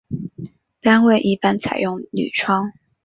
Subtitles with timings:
[0.81, 2.71] 单位一般采用铝窗。